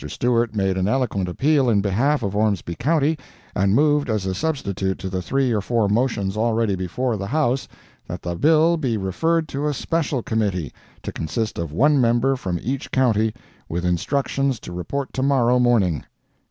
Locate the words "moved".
3.75-4.09